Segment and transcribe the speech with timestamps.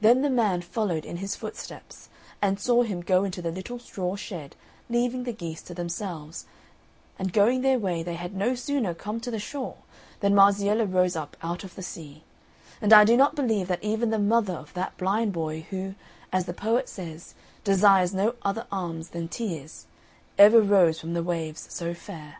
[0.00, 2.08] Then the man followed in his footsteps,
[2.40, 4.56] and saw him go into the little straw shed,
[4.88, 6.46] leaving the geese to themselves;
[7.18, 9.76] and going their way they had no sooner come to the shore
[10.20, 12.24] than Marziella rose up out of the sea;
[12.80, 15.94] and I do not believe that even the mother of that blind boy who,
[16.32, 19.84] as the poet says, "desires no other alms than tears,"
[20.38, 22.38] ever rose from the waves so fair.